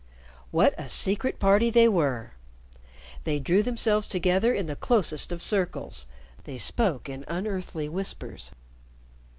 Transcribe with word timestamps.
What 0.49 0.73
a 0.79 0.89
Secret 0.89 1.37
Party 1.37 1.69
they 1.69 1.87
were! 1.87 2.31
They 3.23 3.37
drew 3.37 3.61
themselves 3.61 4.07
together 4.07 4.51
in 4.51 4.65
the 4.65 4.75
closest 4.75 5.31
of 5.31 5.43
circles; 5.43 6.07
they 6.45 6.57
spoke 6.57 7.07
in 7.07 7.23
unearthly 7.27 7.87
whispers. 7.87 8.49